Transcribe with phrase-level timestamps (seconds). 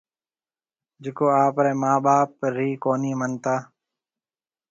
[1.03, 3.55] جڪو آپرَي مان ٻاپ رِي ڪونِي منتا۔